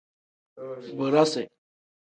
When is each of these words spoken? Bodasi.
Bodasi. 0.97 1.47